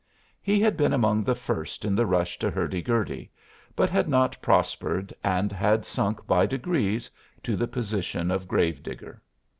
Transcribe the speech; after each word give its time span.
He 0.41 0.59
had 0.59 0.77
been 0.77 0.93
among 0.93 1.21
the 1.23 1.35
first 1.35 1.85
in 1.85 1.93
the 1.93 2.07
rush 2.07 2.39
to 2.39 2.49
Hurdy 2.49 2.81
Gurdy, 2.81 3.29
but 3.75 3.91
had 3.91 4.09
not 4.09 4.35
prospered, 4.41 5.13
and 5.23 5.51
had 5.51 5.85
sunk 5.85 6.25
by 6.25 6.47
degrees 6.47 7.11
to 7.43 7.55
the 7.55 7.67
position 7.67 8.31
of 8.31 8.47
grave 8.47 8.81
digger. 8.81 9.21